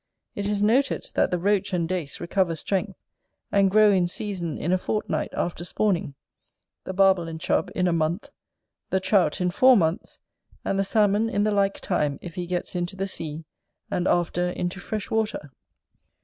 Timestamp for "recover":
2.19-2.55